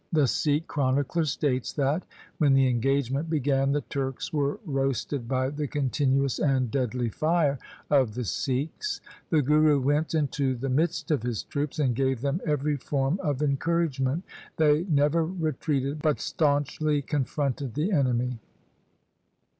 [0.11, 2.07] The Sikh chronicler states that,
[2.39, 8.15] when the engagement began, the Turks were roasted by the continuous and deadly fire of
[8.15, 8.99] the Sikhs.
[9.29, 13.43] The Guru went into the midst of his troops and gave them every form of
[13.43, 14.23] encouragement.
[14.57, 18.39] They never retreated, but staunchly confronted the enemy.